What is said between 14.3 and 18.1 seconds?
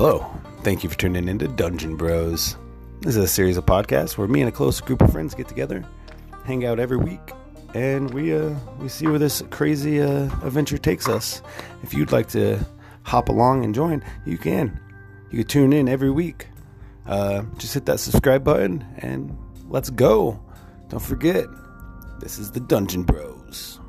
can. You can tune in every week. Uh, just hit that